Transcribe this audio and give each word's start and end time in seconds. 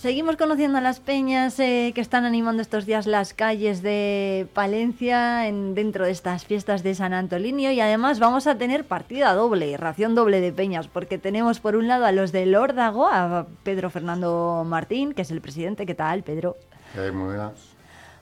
Seguimos 0.00 0.36
conociendo 0.36 0.78
a 0.78 0.80
las 0.80 0.98
peñas 0.98 1.60
eh, 1.60 1.92
que 1.94 2.00
están 2.00 2.24
animando 2.24 2.62
estos 2.62 2.86
días 2.86 3.06
las 3.06 3.34
calles 3.34 3.82
de 3.82 4.46
Palencia 4.54 5.46
en, 5.46 5.74
dentro 5.74 6.06
de 6.06 6.10
estas 6.10 6.46
fiestas 6.46 6.82
de 6.82 6.94
San 6.94 7.12
Antolinio 7.12 7.70
y 7.70 7.80
además 7.80 8.18
vamos 8.18 8.46
a 8.46 8.54
tener 8.54 8.86
partida 8.86 9.34
doble, 9.34 9.76
ración 9.76 10.14
doble 10.14 10.40
de 10.40 10.54
peñas, 10.54 10.88
porque 10.88 11.18
tenemos 11.18 11.60
por 11.60 11.76
un 11.76 11.86
lado 11.86 12.06
a 12.06 12.12
los 12.12 12.32
del 12.32 12.54
Órdago, 12.54 13.08
a 13.08 13.46
Pedro 13.62 13.90
Fernando 13.90 14.64
Martín, 14.66 15.12
que 15.12 15.20
es 15.20 15.30
el 15.30 15.42
presidente. 15.42 15.84
¿Qué 15.84 15.94
tal, 15.94 16.22
Pedro? 16.22 16.56
Eh, 16.96 17.12
muy 17.12 17.34
bien. 17.34 17.50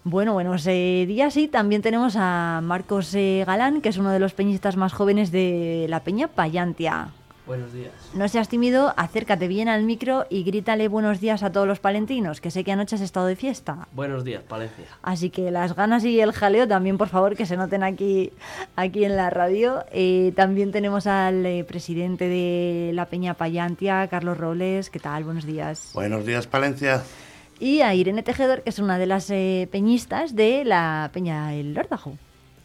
Bueno, 0.03 0.33
buenos 0.33 0.67
eh, 0.67 1.05
días 1.07 1.37
y 1.37 1.47
también 1.47 1.83
tenemos 1.83 2.17
a 2.19 2.59
Marcos 2.61 3.15
eh, 3.15 3.45
Galán, 3.47 3.83
que 3.83 3.91
es 3.91 3.99
uno 3.99 4.11
de 4.11 4.19
los 4.19 4.35
peñistas 4.35 4.77
más 4.77 4.93
jóvenes 4.93 5.31
de 5.31 5.87
la 5.89 6.03
Peña 6.03 6.27
Payantia. 6.27 7.11
Buenos 7.49 7.73
días. 7.73 7.93
No 8.13 8.29
seas 8.29 8.51
tímido, 8.51 8.93
acércate 8.99 9.49
bien 9.49 9.71
al 9.71 9.83
micro 9.83 10.27
y 10.29 10.43
grítale 10.43 10.87
buenos 10.89 11.19
días 11.19 11.43
a 11.43 11.51
todos 11.51 11.67
los 11.67 11.81
palentinos, 11.81 12.43
que 12.43 12.51
sé 12.51 12.63
que 12.63 12.73
anoche 12.73 12.97
has 12.97 13.01
estado 13.01 13.25
de 13.25 13.37
fiesta. 13.37 13.89
Buenos 13.93 14.23
días, 14.23 14.43
Palencia. 14.43 14.85
Así 15.01 15.31
que 15.31 15.51
las 15.51 15.75
ganas 15.75 16.05
y 16.05 16.21
el 16.21 16.33
jaleo 16.33 16.69
también, 16.69 16.99
por 16.99 17.09
favor, 17.09 17.37
que 17.37 17.47
se 17.47 17.57
noten 17.57 17.83
aquí, 17.83 18.33
aquí 18.77 19.03
en 19.03 19.17
la 19.17 19.31
radio. 19.31 19.83
Eh, 19.93 20.35
también 20.37 20.73
tenemos 20.73 21.07
al 21.07 21.47
eh, 21.47 21.65
presidente 21.65 22.29
de 22.29 22.91
la 22.93 23.07
Peña 23.07 23.33
Payantia, 23.33 24.07
Carlos 24.09 24.37
Robles. 24.37 24.91
¿Qué 24.91 25.01
tal? 25.01 25.25
Buenos 25.25 25.47
días. 25.47 25.93
Buenos 25.95 26.27
días, 26.27 26.47
Palencia. 26.47 27.03
Y 27.59 27.81
a 27.81 27.95
Irene 27.95 28.23
Tejedor, 28.23 28.63
que 28.63 28.69
es 28.69 28.79
una 28.79 28.99
de 28.99 29.07
las 29.07 29.31
eh, 29.31 29.71
peñistas 29.73 30.37
de 30.37 30.67
la 30.67 31.09
Peña 31.15 31.55
El 31.55 31.73
Lórdago. 31.73 32.13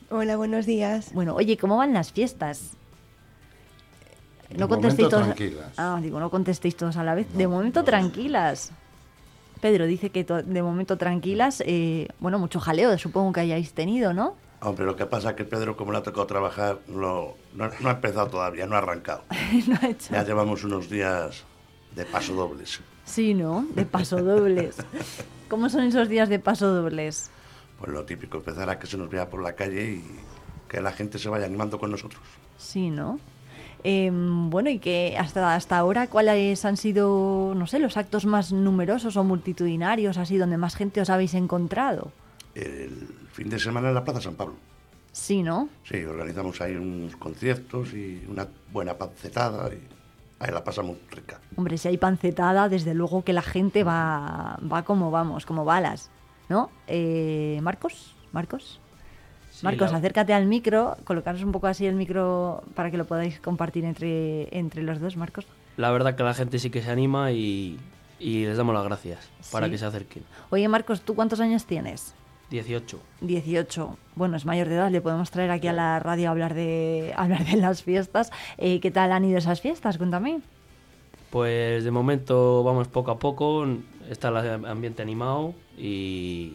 Hola, 0.09 0.35
buenos 0.35 0.65
días. 0.65 1.13
Bueno, 1.13 1.35
oye, 1.35 1.55
¿cómo 1.55 1.77
van 1.77 1.93
las 1.93 2.11
fiestas? 2.11 2.75
De 4.49 4.65
momento, 4.67 5.09
todos. 5.09 5.23
tranquilas. 5.25 5.73
Ah, 5.77 5.99
digo, 6.01 6.19
no 6.19 6.29
contestéis 6.29 6.75
todos 6.75 6.97
a 6.97 7.03
la 7.03 7.15
vez. 7.15 7.27
de 7.33 7.47
momento 7.47 7.83
tranquilas. 7.83 8.71
Pedro 9.61 9.85
dice 9.85 10.09
que 10.09 10.23
de 10.23 10.61
momento 10.61 10.97
tranquilas. 10.97 11.63
eh, 11.65 12.07
bueno, 12.19 12.37
mucho 12.39 12.59
jaleo, 12.59 12.97
supongo 12.97 13.31
que 13.33 13.39
hayáis 13.41 13.73
tenido, 13.73 14.13
¿no? 14.13 14.35
Hombre, 14.61 14.85
lo 14.85 14.95
que 14.95 15.05
pasa 15.05 15.31
es 15.31 15.35
que 15.35 15.43
Pedro, 15.45 15.75
como 15.75 15.91
le 15.91 15.97
ha 15.97 16.03
tocado 16.03 16.25
trabajar, 16.25 16.79
lo- 16.87 17.35
no, 17.53 17.69
no 17.81 17.89
ha 17.89 17.93
empezado 17.93 18.27
todavía, 18.27 18.65
no 18.67 18.75
ha 18.75 18.79
arrancado. 18.79 19.23
no 19.67 19.77
ha 19.81 19.87
hecho. 19.87 20.13
Ya 20.13 20.23
llevamos 20.23 20.63
unos 20.63 20.89
días 20.89 21.43
de 21.95 22.05
paso 22.05 22.33
dobles. 22.33 22.79
Sí, 23.05 23.33
¿no? 23.33 23.65
De 23.75 23.85
paso 23.85 24.21
dobles. 24.23 24.77
¿Cómo 25.49 25.69
son 25.69 25.83
esos 25.83 26.07
días 26.09 26.29
de 26.29 26.39
paso 26.39 26.67
dobles? 26.73 27.29
Pues 27.79 27.91
lo 27.91 28.05
típico, 28.05 28.37
empezar 28.37 28.69
a 28.69 28.79
que 28.79 28.87
se 28.87 28.97
nos 28.97 29.09
vea 29.09 29.29
por 29.29 29.41
la 29.41 29.53
calle 29.53 29.91
y 29.95 30.03
que 30.69 30.79
la 30.81 30.91
gente 30.93 31.19
se 31.19 31.27
vaya 31.29 31.45
animando 31.45 31.77
con 31.79 31.91
nosotros. 31.91 32.21
Sí, 32.57 32.89
¿no? 32.89 33.19
Em, 33.83 34.49
bueno, 34.49 34.69
y 34.69 34.79
que 34.79 35.17
hasta, 35.19 35.55
hasta 35.55 35.77
ahora, 35.77 36.07
¿cuáles 36.07 36.63
han 36.63 36.77
sido, 36.77 37.53
no 37.55 37.67
sé, 37.67 37.79
los 37.79 37.97
actos 37.97 38.25
más 38.25 38.53
numerosos 38.53 39.17
o 39.17 39.23
multitudinarios, 39.23 40.17
así, 40.17 40.37
donde 40.37 40.57
más 40.57 40.75
gente 40.75 41.01
os 41.01 41.09
habéis 41.09 41.33
encontrado? 41.33 42.11
El 42.55 43.09
fin 43.31 43.49
de 43.49 43.59
semana 43.59 43.89
en 43.89 43.95
la 43.95 44.03
Plaza 44.03 44.21
San 44.21 44.35
Pablo. 44.35 44.55
Sí, 45.11 45.43
¿no? 45.43 45.69
Sí, 45.83 46.03
organizamos 46.03 46.59
ahí 46.61 46.75
unos 46.75 47.15
conciertos 47.17 47.93
y 47.93 48.25
una 48.27 48.47
buena 48.71 48.97
pancetada 48.97 49.69
y 49.73 49.79
ahí 50.39 50.51
la 50.51 50.63
pasamos 50.63 50.97
rica. 51.11 51.39
Hombre, 51.55 51.77
si 51.77 51.87
hay 51.87 51.97
pancetada, 51.97 52.67
desde 52.69 52.93
luego 52.93 53.23
que 53.23 53.33
la 53.33 53.43
gente 53.43 53.83
va, 53.83 54.57
va 54.71 54.83
como 54.83 55.11
vamos, 55.11 55.45
como 55.45 55.65
balas, 55.65 56.09
¿no? 56.49 56.71
Eh, 56.87 57.59
Marcos, 57.61 58.15
Marcos. 58.31 58.79
Marcos, 59.61 59.91
la- 59.91 59.97
acércate 59.99 60.33
al 60.33 60.45
micro, 60.47 60.97
colocaros 61.03 61.43
un 61.43 61.51
poco 61.51 61.67
así 61.67 61.85
el 61.85 61.95
micro 61.95 62.63
para 62.75 62.89
que 62.89 62.97
lo 62.97 63.05
podáis 63.05 63.39
compartir 63.39 63.85
entre, 63.85 64.47
entre 64.57 64.81
los 64.83 64.99
dos, 64.99 65.15
Marcos. 65.17 65.45
La 65.77 65.91
verdad 65.91 66.15
que 66.15 66.23
la 66.23 66.33
gente 66.33 66.59
sí 66.59 66.69
que 66.69 66.81
se 66.81 66.89
anima 66.91 67.31
y, 67.31 67.77
y 68.19 68.45
les 68.45 68.57
damos 68.57 68.73
las 68.73 68.83
gracias 68.83 69.29
para 69.51 69.69
que 69.69 69.77
se 69.77 69.85
acerquen. 69.85 70.23
Oye, 70.49 70.67
Marcos, 70.67 71.01
¿tú 71.01 71.13
cuántos 71.15 71.39
años 71.39 71.65
tienes? 71.65 72.15
18. 72.49 72.99
18. 73.21 73.97
Bueno, 74.15 74.37
es 74.37 74.45
mayor 74.45 74.69
de 74.69 74.75
edad, 74.75 74.91
le 74.91 75.01
podemos 75.01 75.31
traer 75.31 75.49
aquí 75.49 75.67
a 75.67 75.73
la 75.73 75.99
radio 75.99 76.27
a 76.27 76.31
hablar 76.31 76.53
de, 76.53 77.11
a 77.15 77.23
hablar 77.23 77.43
de 77.45 77.57
las 77.57 77.81
fiestas. 77.83 78.31
Eh, 78.57 78.79
¿Qué 78.79 78.91
tal 78.91 79.11
han 79.11 79.25
ido 79.25 79.37
esas 79.39 79.61
fiestas? 79.61 79.97
Cuéntame. 79.97 80.41
Pues 81.31 81.83
de 81.83 81.89
momento 81.89 82.63
vamos 82.63 82.87
poco 82.87 83.09
a 83.09 83.17
poco, 83.17 83.65
está 84.09 84.27
el 84.29 84.65
ambiente 84.65 85.01
animado 85.01 85.55
y 85.77 86.53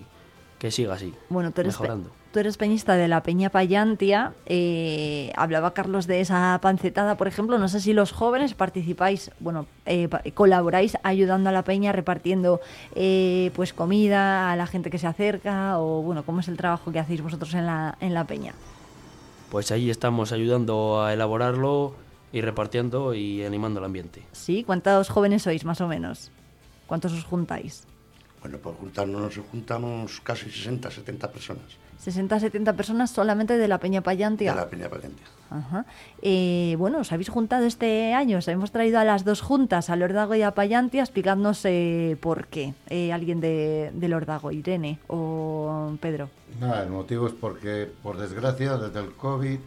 que 0.58 0.70
siga 0.70 0.94
así, 0.94 1.14
Bueno, 1.28 1.50
tú 1.52 1.60
eres, 1.60 1.74
mejorando. 1.74 2.10
tú 2.32 2.40
eres 2.40 2.56
peñista 2.56 2.96
de 2.96 3.06
la 3.08 3.22
Peña 3.22 3.48
Payantia. 3.48 4.32
eh, 4.46 5.32
hablaba 5.36 5.72
Carlos 5.72 6.06
de 6.08 6.20
esa 6.20 6.58
pancetada, 6.60 7.16
por 7.16 7.28
ejemplo. 7.28 7.58
No 7.58 7.68
sé 7.68 7.80
si 7.80 7.92
los 7.92 8.10
jóvenes 8.12 8.54
participáis, 8.54 9.30
bueno, 9.38 9.66
eh, 9.86 10.08
colaboráis 10.34 10.96
ayudando 11.04 11.48
a 11.50 11.52
la 11.52 11.62
peña, 11.62 11.92
repartiendo 11.92 12.60
eh, 12.96 13.50
pues 13.54 13.72
comida 13.72 14.50
a 14.50 14.56
la 14.56 14.66
gente 14.66 14.90
que 14.90 14.98
se 14.98 15.06
acerca 15.06 15.78
o, 15.78 16.02
bueno, 16.02 16.24
¿cómo 16.24 16.40
es 16.40 16.48
el 16.48 16.56
trabajo 16.56 16.90
que 16.90 16.98
hacéis 16.98 17.22
vosotros 17.22 17.54
en 17.54 17.66
la, 17.66 17.96
en 18.00 18.12
la 18.14 18.24
peña? 18.24 18.52
Pues 19.50 19.70
ahí 19.70 19.88
estamos 19.90 20.32
ayudando 20.32 21.02
a 21.02 21.12
elaborarlo 21.14 21.94
y 22.32 22.40
repartiendo 22.42 23.14
y 23.14 23.44
animando 23.44 23.78
el 23.80 23.86
ambiente. 23.86 24.22
¿Sí? 24.32 24.64
¿Cuántos 24.64 25.08
jóvenes 25.08 25.42
sois, 25.44 25.64
más 25.64 25.80
o 25.80 25.86
menos? 25.88 26.30
¿Cuántos 26.86 27.12
os 27.12 27.24
juntáis? 27.24 27.86
Bueno, 28.40 28.58
pues 28.58 28.76
juntarnos 28.76 29.20
nos 29.20 29.46
juntamos 29.46 30.20
casi 30.20 30.50
60, 30.50 30.90
70 30.90 31.32
personas 31.32 31.78
60, 31.98 32.38
70 32.38 32.72
personas 32.74 33.10
solamente 33.10 33.58
de 33.58 33.68
la 33.68 33.78
Peña 33.78 34.02
Payantia. 34.02 34.52
de 34.52 34.60
la 34.60 34.68
Peña 34.68 34.88
Palencia. 34.88 35.26
Ajá. 35.50 35.84
Eh, 36.22 36.76
bueno, 36.78 36.98
os 37.00 37.10
habéis 37.12 37.28
juntado 37.28 37.66
este 37.66 38.14
año, 38.14 38.38
os 38.38 38.46
hemos 38.48 38.70
traído 38.70 39.00
a 39.00 39.04
las 39.04 39.24
dos 39.24 39.40
juntas, 39.40 39.90
al 39.90 40.02
Ordago 40.02 40.34
y 40.34 40.42
a 40.42 40.52
Payantia, 40.52 41.02
explicadnos 41.02 41.64
eh, 41.64 42.16
por 42.20 42.46
qué. 42.46 42.74
Eh, 42.88 43.12
alguien 43.12 43.40
de, 43.40 43.90
del 43.94 44.14
Ordago, 44.14 44.52
Irene 44.52 45.00
o 45.08 45.92
Pedro. 46.00 46.30
Nada, 46.60 46.84
el 46.84 46.90
motivo 46.90 47.26
es 47.26 47.32
porque, 47.32 47.90
por 48.02 48.16
desgracia, 48.16 48.76
desde 48.76 49.00
el 49.00 49.12
COVID, 49.14 49.58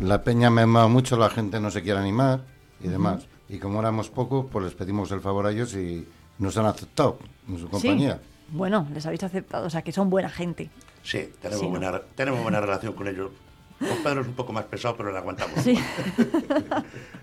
la 0.00 0.22
peña 0.22 0.50
me 0.50 0.60
ha 0.60 0.64
amado 0.64 0.88
mucho, 0.88 1.16
la 1.16 1.30
gente 1.30 1.58
no 1.58 1.70
se 1.70 1.82
quiere 1.82 1.98
animar 1.98 2.42
y 2.80 2.88
demás. 2.88 3.26
Y 3.48 3.58
como 3.58 3.80
éramos 3.80 4.10
pocos, 4.10 4.46
pues 4.52 4.64
les 4.64 4.74
pedimos 4.74 5.10
el 5.10 5.20
favor 5.20 5.46
a 5.46 5.50
ellos 5.50 5.74
y 5.74 6.06
nos 6.38 6.56
han 6.56 6.66
aceptado 6.66 7.18
en 7.48 7.58
su 7.58 7.68
compañía. 7.68 8.14
Sí. 8.22 8.28
Bueno, 8.56 8.86
les 8.94 9.04
habéis 9.04 9.22
aceptado, 9.22 9.66
o 9.66 9.70
sea 9.70 9.82
que 9.82 9.92
son 9.92 10.08
buena 10.10 10.28
gente. 10.30 10.70
Sí, 11.02 11.30
tenemos, 11.40 11.60
Sí, 11.60 11.66
¿no? 11.66 11.70
buena, 11.78 12.00
tenemos 12.14 12.42
buena 12.42 12.60
relación 12.60 12.92
con 12.94 13.08
ellos. 13.08 13.30
Con 13.78 14.02
Pedro 14.02 14.22
es 14.22 14.26
un 14.26 14.34
poco 14.34 14.52
más 14.52 14.64
pesado, 14.64 14.96
pero 14.96 15.12
le 15.12 15.18
aguantamos. 15.18 15.60
Sí. 15.62 15.78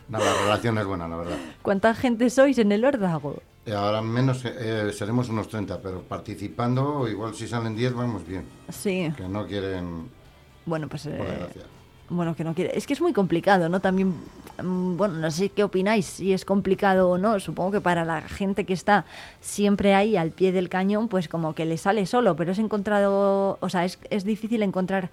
No, 0.08 0.20
la 0.20 0.34
relación 0.44 0.78
es 0.78 0.86
buena, 0.86 1.08
la 1.08 1.18
verdad. 1.18 1.38
¿Cuánta 1.64 1.96
gente 1.96 2.30
sois 2.30 2.58
en 2.60 2.72
el 2.72 2.86
Ordago? 2.86 3.42
Y 3.66 3.72
ahora 3.72 4.04
menos 4.04 4.44
eh, 4.46 4.92
seremos 4.94 5.30
unos 5.30 5.50
30, 5.50 5.82
pero 5.82 6.02
participando, 6.04 7.08
igual 7.10 7.34
si 7.34 7.48
salen 7.48 7.76
10, 7.76 7.94
vamos 7.96 8.26
bien. 8.28 8.46
Sí. 8.70 9.12
Que 9.18 9.28
no 9.28 9.48
quieren, 9.48 10.08
Bueno, 10.68 10.88
pues... 10.88 11.08
eh. 11.08 11.20
Bueno, 12.08 12.36
que 12.36 12.44
no 12.44 12.54
quiere. 12.54 12.78
Es 12.78 12.86
que 12.86 12.94
es 12.94 13.02
muy 13.02 13.14
complicado, 13.14 13.68
¿no? 13.68 13.80
También, 13.80 14.14
bueno, 14.64 15.16
no 15.16 15.32
sé 15.32 15.50
qué 15.50 15.64
opináis, 15.64 16.06
si 16.06 16.34
es 16.34 16.46
complicado 16.46 17.10
o 17.10 17.18
no. 17.18 17.40
Supongo 17.40 17.72
que 17.72 17.82
para 17.82 18.06
la 18.06 18.22
gente 18.22 18.66
que 18.66 18.74
está 18.74 19.06
siempre 19.42 19.94
ahí 19.96 20.18
al 20.18 20.32
pie 20.32 20.52
del 20.52 20.70
cañón, 20.70 21.08
pues 21.08 21.28
como 21.28 21.54
que 21.56 21.66
le 21.66 21.78
sale 21.78 22.06
solo, 22.06 22.36
pero 22.36 22.52
es 22.52 22.60
encontrado, 22.60 23.58
o 23.60 23.70
sea, 23.70 23.86
es, 23.86 24.00
es 24.10 24.24
difícil 24.24 24.64
encontrar 24.64 25.10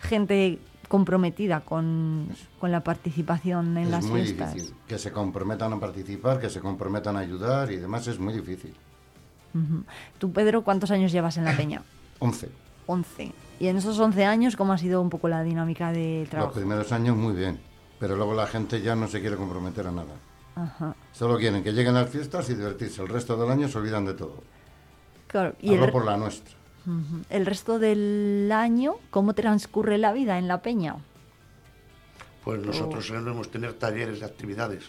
gente 0.00 0.58
comprometida 0.88 1.60
con, 1.60 2.28
con 2.60 2.70
la 2.70 2.80
participación 2.84 3.76
en 3.76 3.84
es 3.86 3.90
las 3.90 4.04
muy 4.04 4.22
fiestas. 4.22 4.54
difícil. 4.54 4.76
Que 4.86 4.98
se 4.98 5.10
comprometan 5.12 5.72
a 5.72 5.80
participar, 5.80 6.38
que 6.38 6.48
se 6.48 6.60
comprometan 6.60 7.16
a 7.16 7.20
ayudar 7.20 7.72
y 7.72 7.76
demás 7.76 8.06
es 8.06 8.18
muy 8.18 8.32
difícil. 8.34 8.74
Tú, 10.18 10.32
Pedro, 10.32 10.62
¿cuántos 10.62 10.90
años 10.90 11.10
llevas 11.12 11.36
en 11.38 11.44
la 11.44 11.56
peña? 11.56 11.82
11. 12.20 12.48
11. 12.86 13.32
Y 13.58 13.68
en 13.68 13.78
esos 13.78 13.98
11 13.98 14.24
años, 14.26 14.54
¿cómo 14.54 14.74
ha 14.74 14.78
sido 14.78 15.00
un 15.00 15.08
poco 15.10 15.28
la 15.28 15.42
dinámica 15.42 15.90
de 15.92 16.20
Los 16.20 16.30
trabajo? 16.30 16.52
primeros 16.52 16.92
años 16.92 17.16
muy 17.16 17.34
bien, 17.34 17.58
pero 17.98 18.16
luego 18.16 18.34
la 18.34 18.46
gente 18.46 18.80
ya 18.82 18.94
no 18.94 19.08
se 19.08 19.20
quiere 19.20 19.36
comprometer 19.36 19.86
a 19.86 19.92
nada. 19.92 20.14
Ajá. 20.54 20.94
Solo 21.12 21.36
quieren 21.38 21.62
que 21.62 21.72
lleguen 21.72 21.94
las 21.94 22.08
fiestas 22.10 22.48
y 22.50 22.54
divertirse. 22.54 23.02
El 23.02 23.08
resto 23.08 23.36
del 23.36 23.50
año 23.50 23.68
se 23.68 23.78
olvidan 23.78 24.04
de 24.06 24.14
todo. 24.14 24.42
Claro, 25.26 25.54
y 25.60 25.74
el, 25.74 25.90
por 25.90 26.04
la 26.04 26.16
nuestra. 26.16 26.54
El 27.30 27.46
resto 27.46 27.78
del 27.78 28.50
año, 28.52 28.94
¿cómo 29.10 29.34
transcurre 29.34 29.98
la 29.98 30.12
vida 30.12 30.38
en 30.38 30.46
la 30.48 30.62
peña? 30.62 30.96
Pues 32.44 32.64
nosotros 32.64 33.06
solemos 33.06 33.50
tener 33.50 33.72
talleres 33.74 34.20
de 34.20 34.26
actividades, 34.26 34.84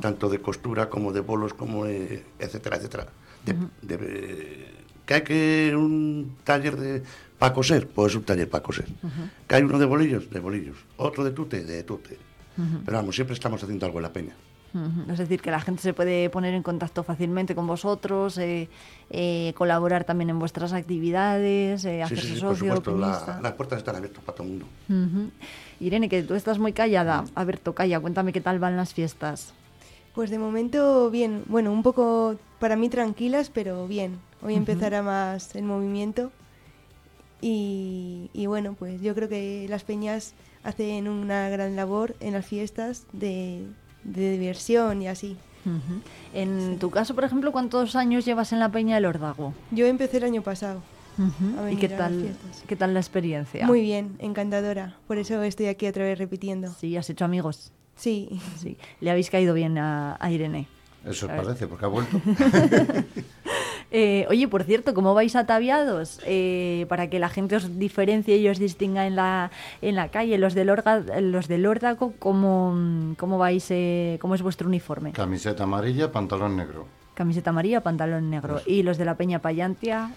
tanto 0.00 0.28
de 0.28 0.40
costura 0.40 0.88
como 0.88 1.12
de 1.12 1.20
bolos, 1.20 1.52
como 1.52 1.84
de 1.84 2.24
etcétera, 2.38 2.76
etcétera. 2.76 3.06
De, 3.44 3.56
de- 3.82 4.79
que 5.10 5.14
hay 5.14 5.22
que 5.22 5.74
un 5.74 6.36
taller 6.44 6.76
de 6.76 7.02
para 7.36 7.52
coser, 7.52 7.88
pues 7.88 8.14
un 8.14 8.22
taller 8.22 8.48
para 8.48 8.62
coser. 8.62 8.86
Que 9.48 9.56
hay 9.56 9.62
uno 9.64 9.76
de 9.80 9.84
bolillos, 9.86 10.30
de 10.30 10.38
bolillos. 10.38 10.76
Otro 10.98 11.24
de 11.24 11.32
tute, 11.32 11.64
de 11.64 11.82
tute. 11.82 12.16
Pero 12.84 12.96
vamos, 12.98 13.16
siempre 13.16 13.34
estamos 13.34 13.60
haciendo 13.60 13.86
algo 13.86 13.98
en 13.98 14.02
la 14.04 14.12
peña. 14.12 14.34
Ujú. 14.72 15.10
Es 15.10 15.18
decir, 15.18 15.40
que 15.42 15.50
la 15.50 15.60
gente 15.60 15.82
se 15.82 15.94
puede 15.94 16.30
poner 16.30 16.54
en 16.54 16.62
contacto 16.62 17.02
fácilmente 17.02 17.56
con 17.56 17.66
vosotros, 17.66 18.38
eh, 18.38 18.68
eh, 19.10 19.52
colaborar 19.56 20.04
también 20.04 20.30
en 20.30 20.38
vuestras 20.38 20.72
actividades, 20.72 21.84
eh, 21.86 21.96
Sí, 21.96 22.02
hacerse 22.02 22.26
sí, 22.28 22.34
sí, 22.36 22.40
por 22.40 22.50
socio, 22.54 22.76
supuesto, 22.76 22.96
la- 22.96 23.08
optimista. 23.08 23.40
las 23.42 23.52
puertas 23.54 23.78
están 23.78 23.96
abiertas 23.96 24.22
para 24.22 24.36
todo 24.36 24.46
el 24.46 24.52
mundo. 24.52 24.66
Ujú. 24.88 25.30
Irene, 25.80 26.08
que 26.08 26.22
tú 26.22 26.34
estás 26.36 26.60
muy 26.60 26.72
callada. 26.72 27.24
A 27.34 27.42
ver, 27.42 27.58
Tocaya, 27.58 27.98
cuéntame 27.98 28.32
qué 28.32 28.40
tal 28.40 28.60
van 28.60 28.76
las 28.76 28.94
fiestas. 28.94 29.54
Pues 30.14 30.30
de 30.30 30.38
momento 30.38 31.10
bien, 31.10 31.42
bueno, 31.46 31.72
un 31.72 31.82
poco 31.82 32.36
para 32.60 32.76
mí 32.76 32.88
tranquilas, 32.88 33.50
pero 33.52 33.88
bien. 33.88 34.18
Hoy 34.42 34.54
empezará 34.54 35.02
más 35.02 35.54
el 35.54 35.64
movimiento 35.64 36.30
y, 37.40 38.30
y 38.32 38.46
bueno, 38.46 38.74
pues 38.78 39.00
yo 39.00 39.14
creo 39.14 39.28
que 39.28 39.66
las 39.68 39.84
peñas 39.84 40.34
hacen 40.62 41.08
una 41.08 41.48
gran 41.48 41.76
labor 41.76 42.14
en 42.20 42.32
las 42.34 42.46
fiestas 42.46 43.06
de, 43.12 43.66
de 44.04 44.38
diversión 44.38 45.02
y 45.02 45.08
así. 45.08 45.36
En 46.32 46.78
tu 46.78 46.90
caso, 46.90 47.14
por 47.14 47.24
ejemplo, 47.24 47.52
¿cuántos 47.52 47.94
años 47.94 48.24
llevas 48.24 48.52
en 48.52 48.60
la 48.60 48.70
Peña 48.70 48.94
del 48.94 49.04
Ordago? 49.04 49.52
Yo 49.70 49.86
empecé 49.86 50.16
el 50.16 50.24
año 50.24 50.42
pasado. 50.42 50.82
A 51.58 51.70
¿Y 51.70 51.76
qué 51.76 51.88
tal, 51.90 52.34
qué 52.66 52.76
tal 52.76 52.94
la 52.94 53.00
experiencia? 53.00 53.66
Muy 53.66 53.82
bien, 53.82 54.16
encantadora. 54.20 54.96
Por 55.06 55.18
eso 55.18 55.42
estoy 55.42 55.66
aquí 55.66 55.86
otra 55.86 56.04
vez 56.04 56.18
repitiendo. 56.18 56.72
Sí, 56.72 56.96
has 56.96 57.10
hecho 57.10 57.26
amigos. 57.26 57.72
Sí. 57.94 58.40
Sí. 58.58 58.78
Le 59.00 59.10
habéis 59.10 59.28
caído 59.28 59.52
bien 59.52 59.76
a, 59.76 60.16
a 60.18 60.30
Irene. 60.30 60.66
Eso 61.04 61.26
parece, 61.26 61.66
porque 61.66 61.84
ha 61.84 61.88
vuelto. 61.88 62.20
Eh, 63.92 64.24
oye, 64.28 64.46
por 64.46 64.62
cierto, 64.62 64.94
¿cómo 64.94 65.14
vais 65.14 65.34
ataviados? 65.34 66.20
Eh, 66.24 66.86
para 66.88 67.10
que 67.10 67.18
la 67.18 67.28
gente 67.28 67.56
os 67.56 67.78
diferencie 67.78 68.36
y 68.36 68.48
os 68.48 68.58
distinga 68.58 69.06
en 69.06 69.16
la, 69.16 69.50
en 69.82 69.96
la 69.96 70.08
calle. 70.10 70.38
Los 70.38 70.54
del, 70.54 70.70
Orga, 70.70 71.00
los 71.20 71.48
del 71.48 71.66
Órdago, 71.66 72.14
¿cómo, 72.18 73.14
cómo 73.18 73.38
vais, 73.38 73.66
eh, 73.70 74.18
cómo 74.20 74.34
es 74.36 74.42
vuestro 74.42 74.68
uniforme? 74.68 75.12
Camiseta 75.12 75.64
amarilla, 75.64 76.12
pantalón 76.12 76.56
negro. 76.56 76.86
Camiseta 77.14 77.50
amarilla, 77.50 77.82
pantalón 77.82 78.30
negro. 78.30 78.60
Y 78.64 78.82
los 78.84 78.96
de 78.96 79.04
la 79.04 79.16
Peña 79.16 79.40
Payantia, 79.40 80.12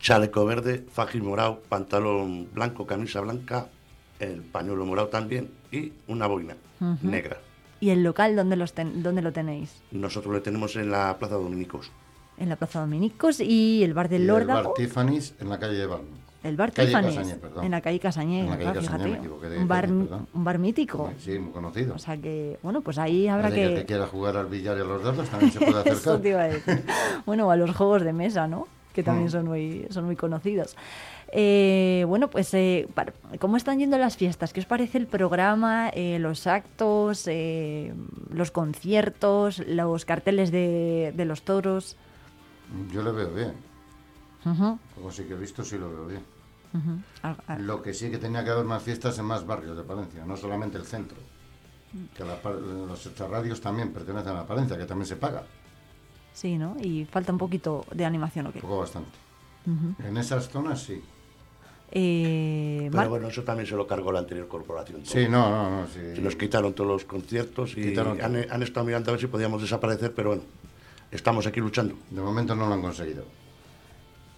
Chaleco 0.00 0.44
verde, 0.44 0.84
fajín 0.92 1.24
morado, 1.24 1.60
pantalón 1.68 2.48
blanco, 2.52 2.86
camisa 2.86 3.20
blanca, 3.20 3.68
el 4.18 4.42
pañuelo 4.42 4.84
morado 4.86 5.08
también 5.08 5.50
y 5.72 5.92
una 6.08 6.26
boina 6.26 6.56
negra. 7.02 7.38
¿y 7.80 7.90
el 7.90 8.02
local 8.02 8.34
dónde, 8.36 8.56
los 8.56 8.72
ten- 8.72 9.02
dónde 9.02 9.20
lo 9.22 9.32
tenéis? 9.32 9.82
Nosotros 9.92 10.32
lo 10.32 10.40
tenemos 10.42 10.74
en 10.76 10.90
la 10.90 11.16
Plaza 11.18 11.34
Dominicos. 11.34 11.90
En 12.38 12.48
la 12.48 12.56
Plaza 12.56 12.80
Dominicos 12.80 13.40
y 13.40 13.82
el 13.84 13.94
bar 13.94 14.08
del 14.08 14.28
el 14.28 14.46
bar. 14.46 14.66
Tiffany's 14.74 15.34
en 15.40 15.48
la 15.48 15.58
calle 15.58 15.74
de 15.78 15.86
Balme. 15.86 16.24
El 16.42 16.56
bar 16.56 16.72
Calle 16.72 16.88
Tiffany's, 16.88 17.36
en 17.62 17.70
la 17.70 17.80
calle 17.80 17.98
Casañé, 17.98 18.40
En 18.40 18.50
la 18.50 18.58
calle 18.58 18.72
Casañé, 18.74 19.12
fíjate, 19.14 19.38
me 19.40 19.48
de 19.48 19.58
un, 19.60 19.66
bar, 19.68 19.86
perdón. 19.86 20.26
un 20.34 20.44
bar 20.44 20.58
mítico. 20.58 21.10
Sí, 21.18 21.38
muy 21.38 21.52
conocido. 21.52 21.94
O 21.94 21.98
sea 21.98 22.18
que, 22.18 22.58
bueno, 22.62 22.82
pues 22.82 22.98
ahí 22.98 23.28
habrá 23.28 23.50
que... 23.50 23.64
el 23.64 23.74
que... 23.76 23.84
quiera 23.86 24.06
jugar 24.06 24.36
al 24.36 24.46
billar 24.46 24.76
y 24.76 24.80
a 24.82 24.84
los 24.84 25.02
dados 25.02 25.26
también 25.30 25.52
se 25.52 25.58
puede 25.60 25.70
Eso 25.88 25.92
acercar. 25.92 26.20
te 26.20 26.28
iba 26.28 26.42
a 26.42 26.48
decir. 26.48 26.84
Bueno, 27.24 27.50
a 27.50 27.56
los 27.56 27.74
juegos 27.74 28.02
de 28.02 28.12
mesa, 28.12 28.46
¿no? 28.46 28.68
Que 28.92 29.02
también 29.02 29.28
Mm. 29.28 29.30
son, 29.30 29.46
muy, 29.46 29.86
son 29.88 30.04
muy 30.04 30.16
conocidos. 30.16 30.76
Eh, 31.32 32.04
bueno, 32.06 32.28
pues, 32.28 32.52
eh, 32.52 32.86
¿cómo 33.38 33.56
están 33.56 33.78
yendo 33.78 33.96
las 33.96 34.18
fiestas? 34.18 34.52
¿Qué 34.52 34.60
os 34.60 34.66
parece 34.66 34.98
el 34.98 35.06
programa, 35.06 35.88
eh, 35.94 36.18
los 36.20 36.46
actos, 36.46 37.24
eh, 37.26 37.94
los 38.30 38.50
conciertos, 38.50 39.60
los 39.66 40.04
carteles 40.04 40.50
de, 40.52 41.12
de 41.16 41.24
los 41.24 41.40
toros? 41.42 41.96
Yo 42.90 43.02
lo 43.02 43.12
veo 43.12 43.30
bien. 43.32 43.54
Ujú, 44.44 44.78
Como 44.94 45.10
sí 45.10 45.24
que 45.24 45.34
he 45.34 45.36
visto, 45.36 45.64
sí 45.64 45.78
lo 45.78 45.88
veo 45.90 46.06
bien. 46.06 46.24
Ah, 47.22 47.36
ah, 47.46 47.56
Lo 47.58 47.82
que 47.82 47.94
sí 47.94 48.10
que 48.10 48.18
tenía 48.18 48.42
que 48.44 48.50
haber 48.50 48.64
más 48.64 48.82
fiestas 48.82 49.16
en 49.18 49.24
más 49.26 49.46
barrios 49.46 49.76
de 49.76 49.84
Palencia, 49.84 50.24
no 50.26 50.36
solamente 50.36 50.76
el 50.76 50.84
centro. 50.84 51.16
Que 52.16 52.24
la 52.24 52.36
los 52.50 53.06
extrarradios 53.06 53.60
también 53.60 53.92
pertenecen 53.92 54.36
a 54.36 54.44
Palencia, 54.44 54.76
que 54.76 54.84
también 54.84 55.06
se 55.06 55.16
paga. 55.16 55.44
Sí, 56.32 56.58
¿no? 56.58 56.76
Y 56.82 57.04
falta 57.04 57.30
un 57.30 57.38
poquito 57.38 57.84
de 57.94 58.04
animación, 58.04 58.48
¿o 58.48 58.52
qué? 58.52 58.58
Un 58.58 58.62
poco 58.62 58.78
bastante. 58.78 59.10
Ujú. 59.66 59.94
En 60.08 60.16
esas 60.16 60.48
zonas 60.48 60.82
sí. 60.82 61.00
Eh, 61.92 62.88
Pero 62.90 62.96
Mar- 62.96 63.08
bueno, 63.08 63.28
eso 63.28 63.44
también 63.44 63.68
se 63.68 63.76
lo 63.76 63.86
cargó 63.86 64.10
la 64.10 64.18
anterior 64.18 64.48
corporación. 64.48 65.06
Sí, 65.06 65.26
no, 65.28 65.48
no, 65.50 65.70
no. 65.82 65.86
Sí. 65.86 66.00
Se 66.16 66.20
nos 66.20 66.34
quitaron 66.34 66.74
todos 66.74 66.90
los 66.90 67.04
conciertos 67.04 67.76
y 67.76 67.96
han, 67.96 68.20
han 68.50 68.62
estado 68.64 68.84
mirando 68.84 69.10
a 69.10 69.12
ver 69.12 69.20
si 69.20 69.28
podíamos 69.28 69.62
desaparecer, 69.62 70.12
pero 70.12 70.30
bueno, 70.30 70.42
estamos 71.14 71.46
aquí 71.46 71.60
luchando. 71.60 71.94
De 72.10 72.20
momento 72.20 72.54
no 72.54 72.66
lo 72.68 72.74
han 72.74 72.82
conseguido. 72.82 73.24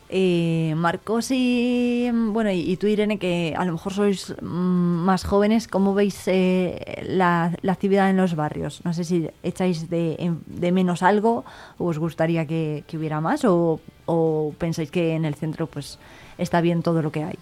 Eh, 0.09 0.73
Marcos 0.77 1.33
y 1.33 2.09
bueno 2.13 2.53
y, 2.53 2.61
y 2.61 2.77
tú 2.77 2.87
Irene 2.87 3.19
que 3.19 3.55
a 3.59 3.65
lo 3.65 3.73
mejor 3.73 3.93
sois 3.93 4.33
mm, 4.41 4.47
más 4.47 5.25
jóvenes 5.25 5.67
cómo 5.67 5.95
veis 5.95 6.23
eh, 6.29 7.03
la, 7.09 7.51
la 7.61 7.73
actividad 7.73 8.09
en 8.09 8.17
los 8.17 8.37
barrios 8.37 8.83
no 8.85 8.93
sé 8.95 9.03
si 9.03 9.29
echáis 9.43 9.91
de, 9.91 10.15
en- 10.21 10.43
de 10.47 10.71
menos 10.71 11.03
algo 11.03 11.45
o 11.79 11.87
os 11.87 11.99
gustaría 11.99 12.47
que, 12.47 12.85
que 12.87 12.97
hubiera 12.97 13.21
más 13.21 13.45
o, 13.45 13.81
o 14.07 14.55
pensáis 14.57 14.93
que 14.93 15.15
en 15.15 15.25
el 15.25 15.35
centro 15.35 15.67
pues 15.67 15.99
está 16.39 16.61
bien 16.61 16.83
todo 16.85 17.03
lo 17.03 17.11
que 17.11 17.25
hay 17.25 17.39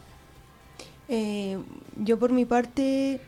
Eh, 1.11 1.59
yo 1.99 2.19
por 2.19 2.33
mi 2.33 2.47
parte 2.47 3.21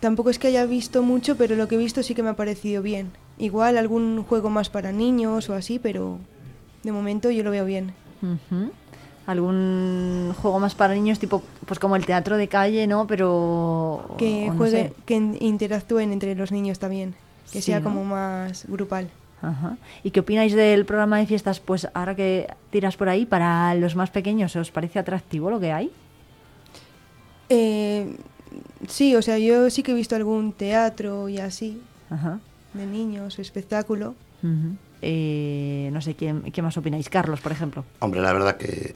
tampoco 0.00 0.30
es 0.30 0.40
que 0.40 0.48
haya 0.48 0.66
visto 0.66 1.00
mucho, 1.04 1.36
pero 1.36 1.54
lo 1.54 1.68
que 1.68 1.76
he 1.76 1.78
visto 1.78 2.02
sí 2.02 2.12
que 2.12 2.24
me 2.24 2.30
ha 2.30 2.34
parecido 2.34 2.82
bien. 2.82 3.12
Igual 3.38 3.76
algún 3.78 4.22
juego 4.28 4.48
más 4.50 4.70
para 4.70 4.92
niños 4.92 5.48
o 5.50 5.54
así, 5.54 5.78
pero 5.78 6.18
de 6.82 6.92
momento 6.92 7.30
yo 7.30 7.42
lo 7.42 7.50
veo 7.50 7.64
bien. 7.64 7.92
Algún 9.26 10.34
juego 10.40 10.60
más 10.60 10.74
para 10.74 10.94
niños 10.94 11.18
tipo 11.18 11.42
pues 11.66 11.78
como 11.78 11.96
el 11.96 12.04
teatro 12.04 12.36
de 12.36 12.46
calle 12.48 12.86
no 12.86 13.06
pero 13.06 14.14
Que 14.18 14.48
no 14.48 14.56
jueguen, 14.56 14.92
que 15.06 15.14
in- 15.14 15.36
interactúen 15.40 16.12
entre 16.12 16.34
los 16.34 16.52
niños 16.52 16.78
también, 16.78 17.14
que 17.50 17.60
Sí, 17.60 17.66
sea 17.72 17.80
¿no? 17.80 17.84
como 17.84 18.04
más 18.04 18.66
grupal. 18.68 19.08
Ajá. 19.40 19.76
¿Y 20.02 20.10
qué 20.10 20.20
opináis 20.20 20.54
del 20.54 20.84
programa 20.86 21.18
de 21.18 21.26
fiestas? 21.26 21.58
Pues 21.60 21.88
ahora 21.94 22.14
que 22.14 22.48
tiras 22.70 22.96
por 22.96 23.08
ahí, 23.08 23.26
para 23.26 23.74
los 23.74 23.94
más 23.96 24.10
pequeños, 24.10 24.54
¿os 24.56 24.70
parece 24.70 24.98
atractivo 24.98 25.50
lo 25.50 25.58
que 25.60 25.72
hay? 25.72 25.90
Eh, 27.50 28.16
sí, 28.88 29.14
o 29.16 29.22
sea, 29.22 29.38
yo 29.38 29.68
sí 29.70 29.82
que 29.82 29.92
he 29.92 29.94
visto 29.94 30.16
algún 30.16 30.52
teatro 30.52 31.28
y 31.28 31.38
así, 31.38 31.80
Ajá. 32.10 32.40
De 32.74 32.86
niños, 32.86 33.38
espectáculo. 33.38 34.14
Eh, 35.00 35.88
no 35.92 36.00
sé, 36.00 36.14
¿quién, 36.14 36.42
¿qué 36.52 36.60
más 36.62 36.76
opináis? 36.76 37.08
Carlos, 37.08 37.40
por 37.40 37.52
ejemplo. 37.52 37.84
Hombre, 38.00 38.20
la 38.20 38.32
verdad 38.32 38.56
que 38.56 38.94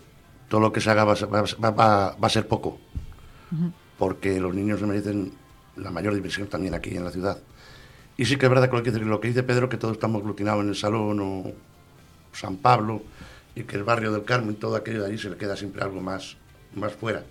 todo 0.49 0.61
lo 0.61 0.73
que 0.73 0.81
se 0.81 0.91
haga 0.91 1.05
va, 1.05 1.13
a 1.13 1.17
ser- 1.17 1.33
va, 1.33 1.43
va- 1.43 1.71
va- 2.17 2.17
a 2.21 2.29
ser 2.29 2.47
poco, 2.49 2.79
porque 3.99 4.41
los 4.41 4.55
niños 4.55 4.81
se 4.81 4.87
merecen 4.87 5.33
la 5.77 5.91
mayor 5.91 6.15
diversión 6.15 6.49
también 6.49 6.75
aquí 6.75 6.97
en 6.97 7.05
la 7.05 7.11
ciudad. 7.11 7.39
Y 8.17 8.25
sí 8.25 8.37
que 8.37 8.47
es 8.47 8.51
verdad 8.51 8.69
que 8.69 8.77
lo 8.77 8.83
que 8.83 8.91
dice, 8.91 9.05
lo 9.05 9.21
que 9.21 9.29
dice 9.29 9.43
Pedro, 9.43 9.69
que 9.69 9.77
todos 9.77 9.95
estamos 9.95 10.21
aglutinados 10.23 10.63
en 10.63 10.69
el 10.71 10.77
Salón 10.77 11.21
o 11.21 11.53
San 12.33 12.57
Pablo, 12.57 13.03
y 13.55 13.63
que 13.63 13.77
el 13.77 13.85
barrio 13.85 14.13
del 14.13 14.25
Carmen, 14.25 14.57
todo 14.57 14.77
aquello 14.77 15.03
de 15.03 15.09
allí 15.09 15.19
se 15.19 15.31
le 15.31 15.37
queda 15.37 15.57
siempre 15.57 15.83
algo 15.83 16.01
más, 16.01 16.37
más 16.75 16.93
fuera. 16.93 17.23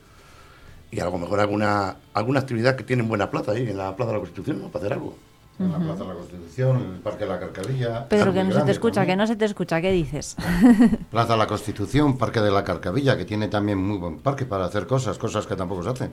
Y 0.92 1.00
a 1.00 1.06
lo 1.06 1.18
mejor 1.18 1.40
alguna, 1.40 1.98
alguna 2.14 2.40
actividad 2.40 2.76
que 2.76 2.84
tiene 2.84 3.04
en 3.04 3.10
buena 3.10 3.30
plaza 3.30 3.52
ahí, 3.52 3.70
en 3.70 3.78
la 3.78 3.96
Plaza 3.96 4.12
de 4.12 4.18
la 4.18 4.22
Constitución, 4.22 4.62
¿no? 4.62 4.70
para 4.70 4.86
hacer 4.86 4.94
algo. 4.94 5.18
En 5.60 5.72
la 5.72 5.80
Plaza 5.80 6.04
de 6.04 6.10
la 6.10 6.14
Constitución, 6.16 6.78
en 6.78 6.94
el 6.96 7.00
Parque 7.00 7.24
de 7.24 7.30
la 7.32 7.40
Carcavilla. 7.40 8.08
Pedro, 8.08 8.32
que 8.32 8.44
no 8.44 8.52
se 8.54 8.62
te 8.62 8.72
escucha, 8.72 9.02
también. 9.02 9.18
que 9.18 9.22
no 9.24 9.28
se 9.28 9.36
te 9.36 9.46
escucha, 9.46 9.82
¿qué 9.82 9.92
dices? 9.92 10.36
Plaza 11.12 11.34
de 11.34 11.40
la 11.40 11.48
Constitución, 11.48 12.18
Parque 12.18 12.42
de 12.42 12.52
la 12.52 12.64
Carcavilla, 12.64 13.18
que 13.18 13.26
tiene 13.26 13.48
también 13.48 13.80
muy 13.80 13.98
buen 13.98 14.20
parque 14.20 14.46
para 14.46 14.66
hacer 14.66 14.86
cosas, 14.86 15.18
cosas 15.18 15.48
que 15.48 15.56
tampoco 15.56 15.82
se 15.84 15.90
hacen. 15.90 16.12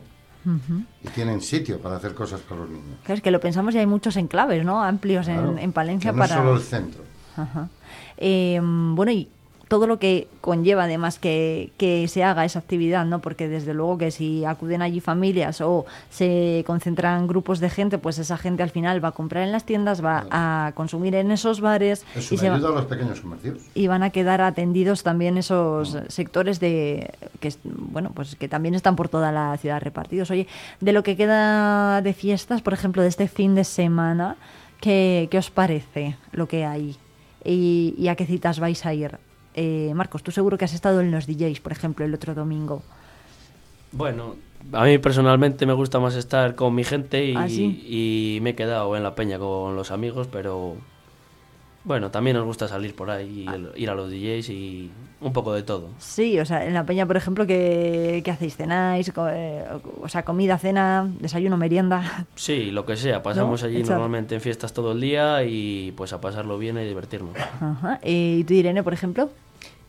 Y 1.02 1.09
tienen 1.09 1.40
sitio 1.40 1.78
para 1.78 1.97
hacer 1.97 2.14
cosas 2.14 2.40
para 2.40 2.61
los 2.62 2.71
niños. 2.71 2.99
Claro, 3.02 3.16
es 3.16 3.23
que 3.23 3.30
lo 3.30 3.40
pensamos 3.40 3.75
y 3.75 3.78
hay 3.78 3.87
muchos 3.87 4.16
enclaves, 4.16 4.62
¿no? 4.64 4.83
Amplios 4.83 5.26
en- 5.28 5.37
Claro, 5.37 5.59
en, 5.59 5.73
Palencia 5.73 6.12
no 6.12 6.18
para... 6.18 6.37
solo 6.37 6.54
el 6.54 6.61
centro. 6.62 7.02
Ajá. 7.37 7.68
Eh, 8.18 8.61
bueno, 8.62 9.11
y 9.11 9.28
todo 9.68 9.87
lo 9.87 9.99
que 9.99 10.28
conlleva 10.40 10.85
además 10.85 11.18
que, 11.18 11.73
que 11.78 12.06
se 12.09 12.23
haga 12.23 12.44
esa 12.44 12.59
actividad, 12.59 13.04
¿no? 13.06 13.21
Porque 13.21 13.49
desde 13.49 13.73
luego 13.75 13.99
que 13.99 14.11
si 14.11 14.44
acuden 14.44 14.83
allí 14.83 15.00
familias 15.00 15.61
o 15.61 15.87
se 16.11 16.62
concentran 16.66 17.26
grupos 17.26 17.61
de 17.61 17.71
gente, 17.71 17.99
pues 17.99 18.18
esa 18.18 18.37
gente 18.37 18.62
al 18.62 18.71
final 18.71 19.02
va 19.04 19.09
a 19.09 19.12
comprar 19.12 19.42
en 19.44 19.52
las 19.52 19.64
tiendas, 19.64 20.04
va 20.04 20.26
a 20.30 20.73
consumir 20.75 21.14
en 21.14 21.30
esos 21.30 21.61
bares 21.61 22.04
Es 22.14 22.30
y, 22.30 22.35
una 22.35 22.40
se 22.42 22.49
va- 22.50 22.56
ayuda 22.56 22.68
a 22.68 22.73
los 22.73 22.85
pequeños 22.87 23.21
comercios. 23.21 23.59
y 23.75 23.87
van 23.87 24.02
a 24.02 24.11
quedar 24.11 24.40
atendidos 24.40 25.02
también 25.02 25.38
esos 25.38 25.97
sectores 26.09 26.61
de 26.61 27.11
que 27.40 27.52
bueno 27.64 28.11
pues 28.14 28.37
que 28.37 28.49
también 28.49 28.75
están 28.75 28.97
por 28.97 29.09
toda 29.09 29.33
la 29.33 29.56
ciudad 29.59 29.80
repartidos. 29.80 30.30
Oye 30.30 30.47
de 30.80 30.92
lo 30.92 31.02
que 31.02 31.16
queda 31.16 32.02
de 32.02 32.12
fiestas 32.12 32.61
por 32.62 32.73
ejemplo 32.75 33.02
de 33.02 33.09
este 33.09 33.28
fin 33.28 33.54
de 33.54 33.64
semana 33.64 34.37
qué, 34.80 35.28
qué 35.30 35.38
os 35.38 35.50
parece 35.50 36.16
lo 36.33 36.47
que 36.49 36.64
hay 36.64 36.97
y, 37.44 37.94
y 37.99 38.09
a 38.09 38.14
qué 38.16 38.26
citas 38.26 38.59
vais 38.61 38.85
a 38.87 38.94
ir 38.94 39.18
Eh, 39.54 39.92
Marcos 39.94 40.23
tú 40.23 40.30
seguro 40.32 40.58
que 40.58 40.64
has 40.64 40.75
estado 40.75 41.00
en 41.00 41.11
los 41.11 41.26
DJs 41.26 41.61
por 41.61 41.73
ejemplo 41.73 42.04
el 42.04 42.12
otro 42.14 42.34
domingo 42.34 42.82
Bueno, 43.92 44.34
a 44.73 44.84
mí 44.84 44.99
personalmente 44.99 45.66
me 45.66 45.73
gusta 45.73 46.00
más 46.00 46.16
estar 46.16 46.54
con 46.56 46.75
mi 46.75 46.82
gente 46.84 47.25
y, 47.25 47.37
¿Ah, 47.37 47.49
sí? 47.49 47.84
y 47.88 48.40
me 48.42 48.50
he 48.50 48.54
quedado 48.56 48.96
en 48.96 49.02
la 49.04 49.14
peña 49.14 49.38
con 49.38 49.76
los 49.76 49.90
amigos, 49.92 50.26
pero 50.30 50.75
bueno, 51.84 52.11
también 52.11 52.34
nos 52.37 52.46
gusta 52.46 52.66
salir 52.66 52.96
por 52.96 53.11
ahí, 53.11 53.44
y 53.46 53.52
el- 53.52 53.70
ir 53.76 53.90
a 53.90 53.94
los 53.94 54.11
DJs 54.11 54.49
y 54.49 54.90
un 55.20 55.32
poco 55.34 55.52
de 55.52 55.62
todo. 55.62 55.90
sí 55.99 56.38
o 56.40 56.44
sea 56.46 56.66
en 56.66 56.73
la 56.75 56.84
peña 56.84 57.06
por 57.06 57.16
ejemplo 57.16 57.46
qué, 57.46 58.23
qué 58.25 58.30
hacéis 58.30 58.56
cenáis 58.56 59.12
eh, 59.30 59.64
o 60.00 60.08
sea 60.08 60.23
comida 60.25 60.58
cena 60.58 61.06
desayuno 61.20 61.56
merienda 61.58 62.26
Sí, 62.37 62.70
lo 62.70 62.84
que 62.87 62.96
sea, 62.96 63.23
pasamos 63.23 63.62
¿No? 63.62 63.68
allí 63.68 63.82
normalmente 63.82 64.34
en 64.34 64.40
fiestas 64.40 64.73
todo 64.73 64.92
el 64.92 65.00
día 65.00 65.44
y 65.44 65.92
pues 65.96 66.12
a 66.14 66.20
pasarlo 66.20 66.58
bien 66.58 66.78
y 66.78 66.84
divertirnos. 66.84 67.37
Ajá. 67.61 68.00
Y 68.02 68.44
tú 68.44 68.54
Irene 68.54 68.82
por 68.82 68.92
ejemplo 68.94 69.30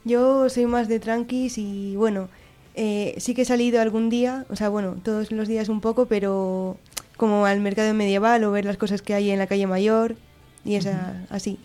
Yo 0.06 0.48
soy 0.50 0.66
más 0.68 0.88
de 0.88 1.00
tranquis 1.00 1.58
y 1.58 1.96
bueno, 1.96 2.30
eh, 2.76 3.16
sí 3.18 3.34
que 3.34 3.42
he 3.42 3.46
salido 3.46 3.82
algún 3.82 4.10
día, 4.10 4.46
o 4.50 4.56
sea, 4.56 4.70
bueno, 4.70 4.96
todos 5.04 5.32
los 5.32 5.48
días 5.48 5.68
un 5.68 5.82
poco, 5.82 6.06
pero 6.06 6.78
como 7.18 7.46
al 7.46 7.60
mercado 7.60 7.94
medieval 7.94 8.44
o 8.44 8.52
ver 8.52 8.66
las 8.66 8.78
cosas 8.78 9.02
que 9.02 9.14
hay 9.14 9.32
en 9.32 9.40
la 9.40 9.48
calle 9.48 9.66
mayor 9.68 10.16
y 10.64 10.76
es 10.76 10.86
a- 10.88 11.26
así. 11.30 11.58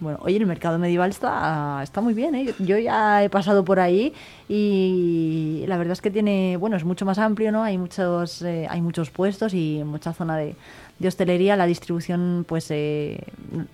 Bueno, 0.00 0.18
oye, 0.22 0.38
el 0.38 0.46
mercado 0.46 0.78
medieval 0.78 1.10
está, 1.10 1.80
está 1.82 2.00
muy 2.00 2.14
bien, 2.14 2.34
¿eh? 2.34 2.54
Yo 2.58 2.78
ya 2.78 3.22
he 3.22 3.28
pasado 3.28 3.66
por 3.66 3.80
ahí 3.80 4.14
y 4.48 5.64
la 5.68 5.76
verdad 5.76 5.92
es 5.92 6.00
que 6.00 6.10
tiene, 6.10 6.56
bueno, 6.56 6.76
es 6.76 6.84
mucho 6.84 7.04
más 7.04 7.18
amplio, 7.18 7.52
¿no? 7.52 7.62
Hay 7.62 7.76
muchos, 7.76 8.40
eh, 8.40 8.66
hay 8.70 8.80
muchos 8.80 9.10
puestos 9.10 9.52
y 9.52 9.82
mucha 9.84 10.14
zona 10.14 10.38
de, 10.38 10.56
de 10.98 11.08
hostelería. 11.08 11.54
La 11.54 11.66
distribución, 11.66 12.46
pues, 12.48 12.70
eh, 12.70 13.22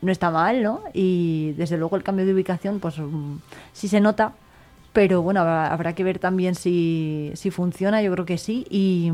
no 0.03 0.11
está 0.11 0.33
mal, 0.33 0.65
¿no? 0.65 0.81
Y 0.93 1.53
desde 1.53 1.77
luego 1.79 1.95
el 1.97 2.03
cambio 2.03 2.27
de 2.27 2.35
ubicación, 2.35 2.81
pues, 2.81 2.99
mm, 2.99 3.37
sí 3.73 3.87
se 3.87 4.01
nota. 4.01 4.33
Pero 4.97 5.21
bueno, 5.21 5.41
habrá, 5.41 5.71
habrá 5.71 5.95
que 5.95 6.03
ver 6.05 6.19
también 6.19 6.55
si, 6.55 7.31
si 7.35 7.51
funciona, 7.51 8.01
yo 8.01 8.11
creo 8.13 8.25
que 8.25 8.39
sí. 8.39 8.67
Y, 8.71 9.13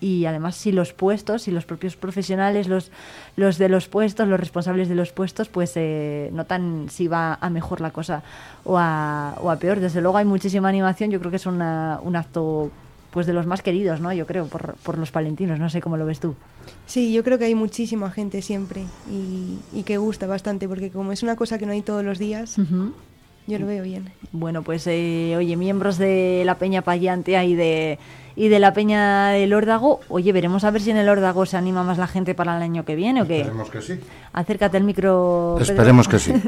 y 0.00 0.26
además 0.26 0.54
si 0.54 0.70
los 0.70 0.92
puestos, 0.92 1.42
si 1.42 1.50
los 1.50 1.64
propios 1.64 1.96
profesionales, 1.96 2.68
los, 2.68 2.92
los 3.34 3.58
de 3.58 3.68
los 3.68 3.88
puestos, 3.88 4.28
los 4.28 4.38
responsables 4.38 4.88
de 4.88 4.94
los 4.94 5.10
puestos, 5.10 5.48
pues 5.48 5.72
eh, 5.74 6.30
notan 6.32 6.86
si 6.88 7.08
va 7.08 7.36
a 7.40 7.50
mejor 7.50 7.80
la 7.80 7.90
cosa 7.90 8.22
o 8.64 8.78
a, 8.78 9.34
o 9.42 9.50
a 9.50 9.56
peor. 9.56 9.80
Desde 9.80 10.00
luego 10.00 10.18
hay 10.18 10.24
muchísima 10.24 10.68
animación, 10.68 11.10
yo 11.10 11.18
creo 11.18 11.32
que 11.32 11.38
es 11.38 11.46
una, 11.46 11.98
un 12.00 12.14
acto 12.14 12.70
pues 13.10 13.26
de 13.26 13.32
los 13.32 13.44
más 13.44 13.60
queridos, 13.60 14.00
¿no? 14.00 14.12
Yo 14.12 14.24
creo, 14.24 14.46
por, 14.46 14.76
por 14.84 14.98
los 14.98 15.10
palentinos, 15.10 15.58
no 15.58 15.68
sé 15.68 15.80
cómo 15.80 15.96
lo 15.96 16.06
ves 16.06 16.20
tú. 16.20 16.36
Sí, 16.86 17.12
yo 17.12 17.24
creo 17.24 17.38
que 17.38 17.46
hay 17.46 17.56
muchísima 17.56 18.08
gente 18.12 18.40
siempre 18.40 18.84
y, 19.10 19.58
y 19.72 19.82
que 19.82 19.96
gusta 19.96 20.28
bastante, 20.28 20.68
porque 20.68 20.90
como 20.92 21.10
es 21.10 21.24
una 21.24 21.34
cosa 21.34 21.58
que 21.58 21.66
no 21.66 21.72
hay 21.72 21.82
todos 21.82 22.04
los 22.04 22.20
días, 22.20 22.56
Ujú. 22.56 22.92
Yo 23.48 23.58
lo 23.58 23.66
veo 23.66 23.82
bien. 23.82 24.12
Bueno, 24.30 24.62
pues 24.62 24.86
eh, 24.86 25.34
oye, 25.36 25.56
miembros 25.56 25.96
de 25.98 26.42
la 26.44 26.56
Peña 26.58 26.82
Payantea 26.82 27.44
y 27.44 27.54
de, 27.54 27.98
y 28.36 28.48
de 28.48 28.58
la 28.60 28.74
Peña 28.74 29.28
del 29.30 29.54
Órdago, 29.54 30.00
oye, 30.08 30.32
veremos 30.32 30.64
a 30.64 30.70
ver 30.70 30.82
si 30.82 30.90
en 30.90 30.98
el 30.98 31.08
Órdago 31.08 31.46
se 31.46 31.56
anima 31.56 31.82
más 31.82 31.96
la 31.96 32.06
gente 32.06 32.34
para 32.34 32.56
el 32.56 32.62
año 32.62 32.84
que 32.84 32.94
viene 32.94 33.22
o 33.22 33.26
qué. 33.26 33.40
Esperemos 33.40 33.70
que 33.70 33.80
sí. 33.82 33.98
Acércate 34.34 34.76
al 34.76 34.84
micro. 34.84 35.56
Pedro. 35.58 35.72
Esperemos 35.72 36.06
que 36.08 36.18
sí. 36.18 36.32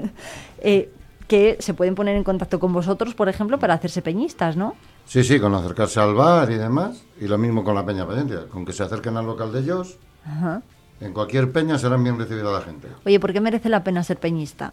Eh, 0.62 0.90
que 1.26 1.57
se 1.61 1.73
pueden 1.75 1.95
poner 1.95 2.16
en 2.16 2.25
contacto 2.25 2.61
con 2.61 2.73
vosotros, 2.73 3.14
por 3.14 3.28
ejemplo, 3.28 3.59
para 3.59 3.73
hacerse 3.73 4.02
peñistas, 4.02 4.57
¿no? 4.57 4.75
Sí, 5.07 5.23
sí, 5.25 5.40
con 5.40 5.54
acercarse 5.54 6.00
al 6.00 6.12
bar 6.14 6.50
y 6.50 6.57
demás. 6.57 7.04
Y 7.21 7.28
lo 7.28 7.38
mismo 7.38 7.64
con 7.64 7.75
la 7.76 7.87
Peña 7.87 8.07
Palencia. 8.07 8.40
Con 8.50 8.66
que 8.66 8.73
se 8.73 8.83
acerquen 8.83 9.16
al 9.16 9.25
local 9.26 9.52
de 9.52 9.61
ellos, 9.61 9.97
Ajá. 10.26 10.61
en 11.00 11.12
cualquier 11.12 11.50
peña 11.52 11.78
serán 11.78 12.02
bien 12.02 12.19
recibida 12.19 12.50
la 12.52 12.61
gente. 12.61 12.88
Oye, 13.07 13.19
¿por 13.21 13.33
qué 13.33 13.40
merece 13.40 13.69
la 13.69 13.83
pena 13.85 14.02
ser 14.02 14.19
peñista? 14.19 14.73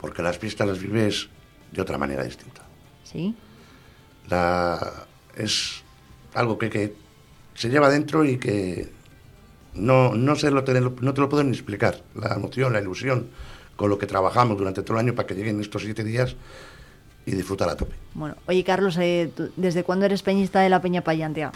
Porque 0.00 0.22
las 0.22 0.38
fiestas 0.38 0.66
las 0.66 0.80
vives 0.80 1.28
de 1.72 1.82
otra 1.82 1.98
manera 1.98 2.24
distinta. 2.24 2.62
¿Sí? 3.04 3.34
La, 4.28 5.06
es 5.36 5.82
algo 6.34 6.58
que, 6.58 6.70
que 6.70 6.94
se 7.54 7.68
lleva 7.68 7.88
dentro 7.90 8.24
y 8.24 8.38
que 8.38 8.90
no, 9.74 10.14
no, 10.14 10.36
se 10.36 10.50
lo, 10.50 10.64
te, 10.64 10.80
no 10.80 11.14
te 11.14 11.20
lo 11.20 11.28
puedo 11.28 11.44
ni 11.44 11.50
explicar. 11.50 12.02
La 12.14 12.34
emoción, 12.34 12.72
la 12.72 12.80
ilusión 12.80 13.28
con 13.76 13.88
lo 13.88 13.98
que 13.98 14.06
trabajamos 14.06 14.58
durante 14.58 14.82
todo 14.82 14.98
el 14.98 15.06
año 15.06 15.14
para 15.14 15.26
que 15.26 15.34
lleguen 15.34 15.60
estos 15.60 15.82
siete 15.82 16.04
días 16.04 16.36
y 17.26 17.32
disfrutar 17.32 17.68
a 17.68 17.76
tope. 17.76 17.94
Bueno, 18.14 18.36
oye, 18.46 18.64
Carlos, 18.64 18.96
eh, 18.98 19.30
¿desde 19.56 19.84
cuándo 19.84 20.06
eres 20.06 20.22
peñista 20.22 20.60
de 20.60 20.68
la 20.68 20.82
Peña 20.82 21.02
Payantea? 21.02 21.52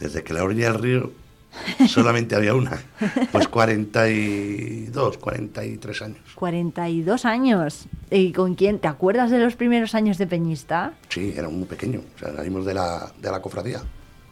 Desde 0.00 0.24
que 0.24 0.32
la 0.32 0.42
orilla 0.42 0.72
del 0.72 0.82
río 0.82 1.12
solamente 1.88 2.34
había 2.34 2.54
una, 2.54 2.82
pues 3.30 3.48
42, 3.48 5.18
43 5.18 6.02
años. 6.02 6.20
42 6.34 7.24
años. 7.24 7.86
¿Y 8.10 8.32
con 8.32 8.54
quién? 8.54 8.78
¿Te 8.78 8.88
acuerdas 8.88 9.30
de 9.30 9.38
los 9.38 9.56
primeros 9.56 9.94
años 9.94 10.18
de 10.18 10.26
peñista? 10.26 10.94
Sí, 11.08 11.32
era 11.36 11.48
muy 11.48 11.64
pequeño, 11.64 12.00
o 12.14 12.18
sea, 12.18 12.34
salimos 12.34 12.64
de 12.64 12.74
la, 12.74 13.12
de 13.20 13.30
la 13.30 13.40
cofradía. 13.40 13.82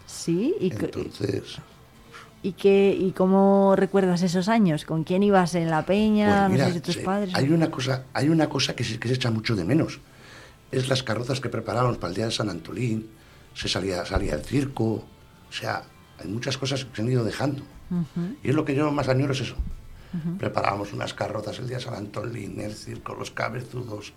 Sí. 0.07 0.55
¿Y, 0.61 0.71
Entonces, 0.73 1.59
¿Y, 2.43 2.53
qué, 2.53 2.97
¿Y 2.99 3.13
cómo 3.13 3.75
recuerdas 3.77 4.23
esos 4.23 4.49
años? 4.49 4.85
¿Con 4.85 5.05
quién 5.05 5.23
ibas 5.23 5.55
en 5.55 5.71
la 5.71 5.85
peña? 5.85 6.47
Pues 6.47 6.53
mira, 6.53 6.65
no 6.65 6.73
sé 6.73 6.75
si 6.75 6.81
tus 6.81 6.97
padres. 6.99 7.35
hay 7.35 7.51
una 7.51 7.71
cosa, 7.71 8.05
hay 8.15 8.29
una 8.29 8.49
cosa 8.49 8.75
que 8.75 8.83
se, 8.83 8.99
que 8.99 9.09
se 9.09 9.15
echa 9.15 9.31
mucho 9.31 9.55
de 9.55 9.65
menos. 9.65 10.01
Es 10.73 10.89
las 10.89 11.03
carrozas 11.03 11.41
que 11.41 11.49
preparábamos 11.49 11.99
para 11.99 12.11
el 12.11 12.17
día 12.17 12.25
de 12.27 12.31
San 12.31 12.49
Antolín, 12.49 13.11
se 13.55 13.69
salía, 13.69 14.07
salía 14.07 14.35
el 14.35 14.45
circo, 14.45 14.85
o 14.85 15.53
sea, 15.53 15.83
hay 16.21 16.29
muchas 16.29 16.57
cosas 16.59 16.85
que 16.85 16.97
se 16.97 17.03
han 17.03 17.11
ido 17.11 17.25
dejando. 17.25 17.63
Y 18.43 18.51
es 18.51 18.55
lo 18.55 18.65
que 18.65 18.75
yo 18.75 18.91
más 18.93 19.09
añoro 19.09 19.33
es 19.33 19.41
eso. 19.41 19.57
Preparábamos 20.39 20.93
unas 20.93 21.15
carrozas 21.15 21.59
el 21.59 21.69
día 21.69 21.79
de 21.79 21.83
San 21.85 21.95
Antolín, 21.95 22.61
el 22.61 22.75
circo, 22.75 23.15
los 23.15 23.31
cabezudos. 23.31 24.13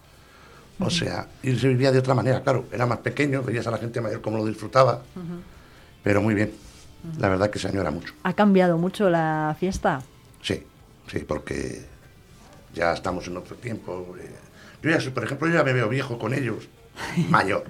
O 0.79 0.89
sea, 0.89 1.27
y 1.43 1.55
se 1.55 1.67
vivía 1.67 1.91
de 1.91 1.99
otra 1.99 2.13
manera, 2.15 2.41
claro, 2.41 2.65
era 2.71 2.85
más 2.85 2.97
pequeño, 2.99 3.43
veías 3.43 3.67
a 3.67 3.71
la 3.71 3.77
gente 3.77 4.01
mayor 4.01 4.21
cómo 4.21 4.37
lo 4.37 4.45
disfrutaba, 4.45 5.03
pero 6.03 6.21
muy 6.21 6.33
bien. 6.33 6.51
La 7.19 7.29
verdad 7.29 7.49
que 7.49 7.59
se 7.59 7.67
añora 7.67 7.91
mucho. 7.91 8.13
¿Ha 8.23 8.33
cambiado 8.33 8.77
mucho 8.77 9.09
la 9.09 9.55
fiesta? 9.59 10.01
Sí, 10.41 10.63
sí, 11.11 11.19
porque 11.19 11.85
ya 12.73 12.93
estamos 12.93 13.27
en 13.27 13.37
otro 13.37 13.55
tiempo. 13.57 14.15
eh. 14.19 14.31
Yo 14.81 14.89
ya, 14.89 15.13
por 15.13 15.23
ejemplo, 15.23 15.47
yo 15.47 15.53
ya 15.55 15.63
me 15.63 15.73
veo 15.73 15.89
viejo 15.89 16.17
con 16.17 16.33
ellos, 16.33 16.67
mayor. 17.29 17.65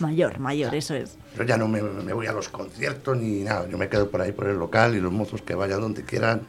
Mayor, 0.00 0.38
mayor, 0.38 0.74
eso 0.74 0.94
es. 0.94 1.16
Yo 1.36 1.44
ya 1.44 1.56
no 1.56 1.68
me, 1.68 1.80
me 1.82 2.12
voy 2.12 2.26
a 2.26 2.32
los 2.32 2.48
conciertos 2.48 3.16
ni 3.16 3.40
nada. 3.42 3.68
Yo 3.68 3.78
me 3.78 3.88
quedo 3.88 4.10
por 4.10 4.20
ahí 4.20 4.32
por 4.32 4.46
el 4.48 4.56
local 4.58 4.94
y 4.96 5.00
los 5.00 5.12
mozos 5.12 5.42
que 5.42 5.54
vayan 5.54 5.80
donde 5.80 6.02
quieran, 6.02 6.42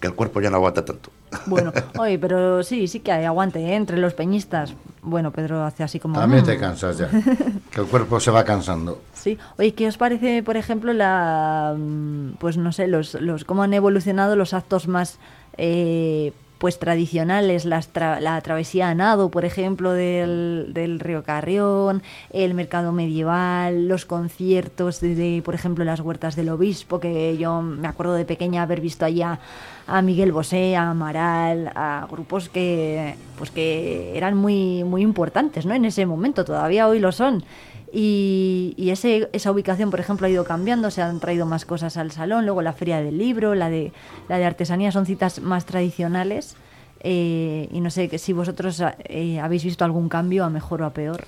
que 0.00 0.06
el 0.06 0.14
cuerpo 0.14 0.40
ya 0.40 0.50
no 0.50 0.56
aguanta 0.56 0.84
tanto. 0.84 1.10
Bueno, 1.46 1.72
oye, 1.98 2.18
pero 2.18 2.62
sí, 2.62 2.88
sí 2.88 3.00
que 3.00 3.12
hay 3.12 3.24
aguante 3.24 3.60
¿eh? 3.60 3.74
entre 3.74 3.98
los 3.98 4.14
peñistas. 4.14 4.74
Bueno, 5.02 5.30
Pedro 5.30 5.62
hace 5.64 5.82
así 5.84 5.98
como... 6.00 6.18
también 6.18 6.42
"Mm". 6.42 6.46
te 6.46 6.58
cansas 6.58 6.98
ya. 6.98 7.10
Que 7.70 7.80
el 7.82 7.86
cuerpo 7.86 8.18
se 8.20 8.30
va 8.30 8.44
cansando. 8.44 9.02
Sí. 9.14 9.38
Oye, 9.58 9.74
¿qué 9.74 9.86
os 9.88 9.96
parece, 9.98 10.42
por 10.42 10.56
ejemplo, 10.56 10.92
la, 10.92 11.74
mm, 11.78 12.32
pues 12.38 12.56
no 12.56 12.72
sé, 12.72 12.86
los, 12.88 13.14
los 13.14 13.44
cómo 13.44 13.62
han 13.62 13.74
evolucionado 13.74 14.36
los 14.36 14.54
actos 14.54 14.88
más, 14.88 15.18
eh, 15.58 16.32
pues 16.58 16.78
tradicionales, 16.78 17.64
las 17.64 17.92
tra- 17.94 18.20
la 18.20 18.40
travesía 18.40 18.88
a 18.88 18.94
nado, 18.94 19.30
por 19.30 19.44
ejemplo, 19.44 19.92
del, 19.92 20.72
del 20.74 20.98
río 21.00 21.22
Carrión, 21.22 22.02
el 22.32 22.54
mercado 22.54 22.92
medieval, 22.92 23.88
los 23.88 24.04
conciertos 24.04 25.00
de, 25.00 25.40
por 25.44 25.54
ejemplo, 25.54 25.84
las 25.84 26.00
huertas 26.00 26.34
del 26.36 26.48
obispo, 26.48 26.98
que 27.00 27.36
yo 27.38 27.62
me 27.62 27.86
acuerdo 27.88 28.14
de 28.14 28.24
pequeña 28.24 28.62
haber 28.62 28.80
visto 28.80 29.04
allá 29.04 29.38
a 29.86 30.02
Miguel 30.02 30.32
Bosé, 30.32 30.76
a 30.76 30.90
Amaral, 30.90 31.70
a 31.74 32.06
grupos 32.10 32.48
que, 32.48 33.14
pues 33.38 33.50
que 33.50 34.16
eran 34.16 34.36
muy, 34.36 34.84
muy 34.84 35.02
importantes, 35.02 35.64
¿no? 35.64 35.74
En 35.74 35.84
ese 35.84 36.04
momento, 36.06 36.44
todavía 36.44 36.88
hoy 36.88 36.98
lo 36.98 37.12
son. 37.12 37.44
Y, 37.92 38.74
y 38.76 38.90
ese, 38.90 39.28
esa 39.32 39.50
ubicación, 39.50 39.90
por 39.90 40.00
ejemplo, 40.00 40.26
ha 40.26 40.30
ido 40.30 40.44
cambiando, 40.44 40.90
se 40.90 41.00
han 41.02 41.20
traído 41.20 41.46
más 41.46 41.64
cosas 41.64 41.96
al 41.96 42.10
salón, 42.12 42.44
luego 42.44 42.60
la 42.62 42.72
feria 42.72 43.00
del 43.00 43.16
libro, 43.18 43.54
la 43.54 43.70
de, 43.70 43.92
la 44.28 44.38
de 44.38 44.44
artesanía, 44.44 44.92
son 44.92 45.06
citas 45.06 45.40
más 45.40 45.64
tradicionales. 45.64 46.56
eh, 47.00 47.68
y 47.72 47.80
no 47.80 47.90
sé 47.90 48.18
si 48.18 48.32
vosotros 48.32 48.82
eh, 49.04 49.40
habéis 49.40 49.64
visto 49.64 49.84
algún 49.84 50.08
cambio 50.08 50.44
a 50.44 50.50
mejor 50.50 50.82
o 50.82 50.86
a 50.86 50.92
peor. 50.92 51.24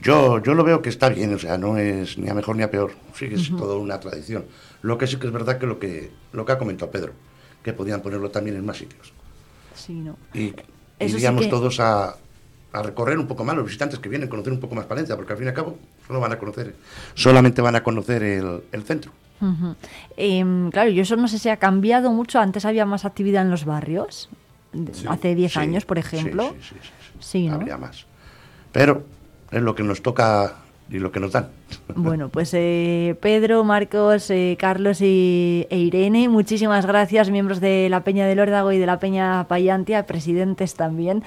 Yo, 0.00 0.38
yo 0.42 0.54
lo 0.54 0.64
veo 0.64 0.80
que 0.80 0.88
está 0.88 1.10
bien, 1.10 1.34
o 1.34 1.38
sea, 1.38 1.58
no 1.58 1.76
es 1.76 2.16
ni 2.16 2.28
a 2.30 2.34
mejor 2.34 2.56
ni 2.56 2.62
a 2.62 2.70
peor, 2.70 2.92
sí 3.14 3.28
que 3.28 3.34
es 3.34 3.50
todo 3.50 3.78
una 3.78 4.00
tradición. 4.00 4.46
Lo 4.80 4.96
que 4.96 5.06
sí 5.06 5.16
que 5.18 5.26
es 5.26 5.32
verdad 5.32 5.58
que 5.58 5.66
lo 5.66 5.78
que, 5.78 6.10
lo 6.32 6.46
que 6.46 6.52
ha 6.52 6.58
comentado 6.58 6.90
Pedro, 6.90 7.12
que 7.62 7.74
podían 7.74 8.00
ponerlo 8.00 8.30
también 8.30 8.56
en 8.56 8.64
más 8.64 8.78
sitios. 8.78 9.12
Sí, 9.74 9.92
¿no? 9.92 10.16
Y 10.32 10.48
Eso 10.98 11.10
sí 11.10 11.16
iríamos 11.16 11.42
que- 11.44 11.50
todos 11.50 11.78
a, 11.80 12.16
a 12.72 12.82
recorrer 12.82 13.18
un 13.18 13.26
poco 13.26 13.44
más, 13.44 13.54
los 13.56 13.66
visitantes 13.66 13.98
que 13.98 14.08
vienen, 14.08 14.28
conocer 14.28 14.52
un 14.52 14.60
poco 14.60 14.74
más 14.74 14.86
Palencia, 14.86 15.16
porque 15.16 15.32
al 15.32 15.38
fin 15.38 15.46
y 15.46 15.48
al 15.50 15.54
cabo 15.54 15.76
solo 16.06 16.20
van 16.20 16.32
a 16.32 16.38
conocer, 16.38 16.74
solamente 17.14 17.60
van 17.60 17.76
a 17.76 17.82
conocer 17.82 18.22
el, 18.22 18.62
el 18.72 18.82
centro. 18.84 19.12
Em, 20.16 20.70
claro, 20.70 20.88
yo 20.90 21.02
eso 21.02 21.16
no 21.16 21.26
sé 21.26 21.38
si 21.38 21.48
ha 21.48 21.56
cambiado 21.56 22.12
mucho. 22.12 22.38
Antes 22.38 22.64
había 22.64 22.86
más 22.86 23.04
actividad 23.04 23.42
en 23.42 23.50
los 23.50 23.64
barrios, 23.64 24.28
hace 25.08 25.34
10 25.34 25.52
Sí, 25.52 25.58
años, 25.58 25.84
por 25.84 25.98
ejemplo. 25.98 26.50
Sí, 26.60 26.68
sí, 26.68 26.74
sí, 26.80 26.88
sí. 26.88 27.18
Sí, 27.18 27.48
¿no? 27.48 27.56
Habría 27.56 27.76
más. 27.76 28.06
Pero 28.70 29.04
es 29.50 29.60
lo 29.60 29.74
que 29.74 29.82
nos 29.82 30.00
toca 30.00 30.54
y 30.90 30.98
lo 30.98 31.10
que 31.10 31.20
nos 31.20 31.32
dan. 31.32 31.48
Bueno, 31.94 32.28
pues 32.28 32.50
eh, 32.54 33.16
Pedro, 33.20 33.64
Marcos, 33.64 34.30
eh, 34.30 34.56
Carlos 34.58 35.00
y, 35.00 35.66
e 35.70 35.78
Irene, 35.78 36.28
muchísimas 36.28 36.86
gracias, 36.86 37.30
miembros 37.30 37.60
de 37.60 37.88
la 37.88 38.04
Peña 38.04 38.26
del 38.26 38.40
Órdago 38.40 38.72
y 38.72 38.78
de 38.78 38.86
la 38.86 38.98
Peña 38.98 39.46
Payantia, 39.48 40.06
presidentes 40.06 40.74
también. 40.74 41.22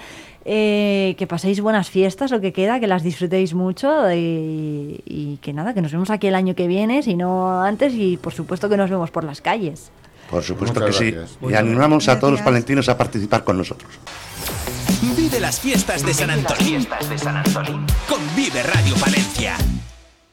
Eh, 0.48 1.16
que 1.18 1.26
paséis 1.26 1.60
buenas 1.60 1.90
fiestas, 1.90 2.30
lo 2.30 2.40
que 2.40 2.54
queda, 2.54 2.80
que 2.80 2.86
las 2.86 3.02
disfrutéis 3.02 3.56
mucho 3.56 4.12
y, 4.14 5.02
y 5.06 5.40
que 5.42 5.54
nada, 5.54 5.74
que 5.74 5.82
nos 5.82 5.92
vemos 5.92 6.12
aquí 6.12 6.28
el 6.28 6.36
año 6.36 6.54
que 6.54 6.68
viene, 6.68 7.02
si 7.02 7.16
no 7.16 7.64
antes, 7.64 7.94
y 7.96 8.18
por 8.18 8.34
supuesto 8.34 8.70
que 8.70 8.78
nos 8.78 8.90
vemos 8.92 9.10
por 9.10 9.24
las 9.24 9.42
calles. 9.42 9.92
Por 10.30 10.44
supuesto 10.44 10.80
Muchas 10.80 11.00
que 11.00 11.12
gracias. 11.12 11.38
sí. 11.40 11.48
Y 11.50 11.54
animamos 11.56 12.08
a 12.10 12.20
todos 12.20 12.34
los 12.34 12.42
palentinos 12.42 12.90
a 12.90 12.98
participar 12.98 13.44
con 13.44 13.58
nosotros. 13.58 13.92
Vive 15.36 15.42
las 15.42 15.60
fiestas 15.60 16.06
de 16.06 16.14
San 16.14 16.30
Antolín. 16.30 16.88
Con 18.08 18.36
Vive 18.38 18.64
Radio 18.64 18.96
Palencia. 18.96 19.58